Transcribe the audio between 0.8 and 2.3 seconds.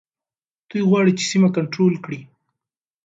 غواړي چي سیمه کنټرول کړي.